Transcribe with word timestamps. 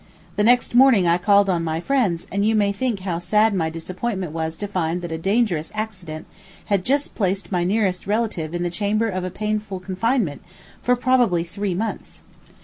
The 0.35 0.43
next 0.43 0.73
morning 0.73 1.07
I 1.07 1.19
called 1.19 1.47
on 1.47 1.63
my 1.63 1.79
friends, 1.79 2.25
and 2.31 2.43
you 2.43 2.55
may 2.55 2.71
think 2.71 3.01
how 3.01 3.19
sad 3.19 3.53
my 3.53 3.69
disappointment 3.69 4.31
was 4.31 4.57
to 4.57 4.67
find 4.67 5.03
that 5.03 5.11
a 5.11 5.17
dangerous 5.19 5.71
accident 5.75 6.25
had 6.73 6.83
just 6.83 7.13
placed 7.13 7.51
my 7.51 7.63
nearest 7.63 8.07
relative 8.07 8.55
in 8.55 8.63
the 8.63 8.71
chamber 8.71 9.07
of 9.07 9.31
painful 9.35 9.79
confinement 9.79 10.41
for 10.81 10.95
probably 10.95 11.43
three 11.43 11.75
months. 11.75 12.23